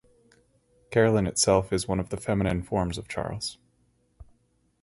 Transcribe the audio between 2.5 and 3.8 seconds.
forms of Charles.